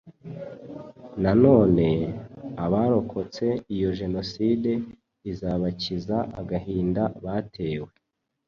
[1.21, 1.89] Nanone,
[2.65, 4.71] abarokotse iyo jenoside
[5.31, 7.89] izabakiza agahinda batewe